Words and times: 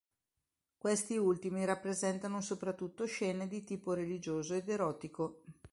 Questi 0.79 1.15
ultimi 1.15 1.63
rappresentano 1.63 2.41
soprattutto 2.41 3.05
scene 3.05 3.47
di 3.47 3.63
tipo 3.63 3.93
religioso 3.93 4.55
ed 4.55 4.67
erotico. 4.67 5.43